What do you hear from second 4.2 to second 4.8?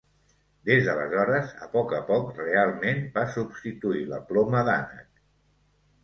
ploma